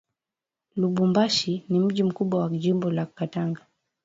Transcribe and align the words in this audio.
Lubumbashi 0.75 1.65
ni 1.69 1.79
mji 1.79 2.03
mkubwa 2.03 2.39
wa 2.39 2.49
jimbo 2.49 2.91
la 2.91 3.05
katanga 3.05 3.65